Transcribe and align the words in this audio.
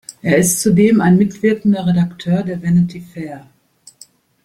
Er 0.23 0.37
ist 0.39 0.61
zudem 0.61 0.99
ein 0.99 1.15
mitwirkender 1.15 1.85
Redakteur 1.85 2.41
der 2.41 2.63
"Vanity 2.63 3.01
Fair". 3.01 3.47